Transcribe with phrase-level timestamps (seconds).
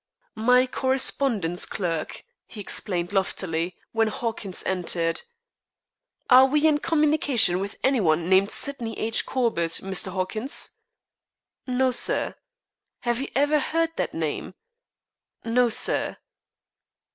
[0.33, 5.21] "My correspondence clerk," he explained loftily when Hawkins entered.
[6.27, 9.27] "Are we in communication with any one named Sydney H.
[9.27, 10.11] Corbett, Mr.
[10.11, 10.71] Hawkins?"
[11.67, 12.33] "No, sir."
[13.01, 14.55] "Have you ever heard the name?"
[15.45, 16.17] "No, sir."